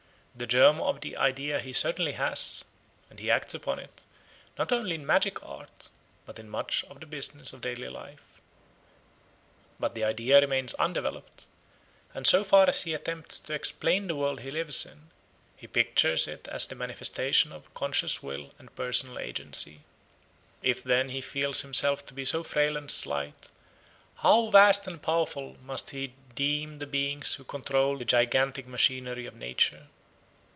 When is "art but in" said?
5.43-6.49